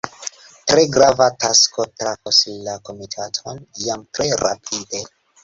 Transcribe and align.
Tre 0.69 0.85
grava 0.95 1.27
tasko 1.45 1.85
trafos 2.03 2.41
la 2.69 2.75
komitaton 2.89 3.63
jam 3.85 4.09
tre 4.19 4.29
rapide. 4.43 5.07